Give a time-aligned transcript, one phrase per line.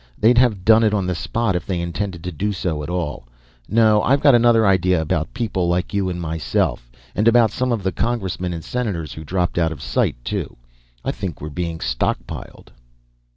[0.17, 3.27] They'd have done it on the spot if they intended to do so at all.
[3.69, 6.89] No, I've got another idea about people like you and myself.
[7.13, 10.57] And about some of the Congressmen and Senators who dropped out of sight, too.
[11.05, 12.69] I think we're being stockpiled."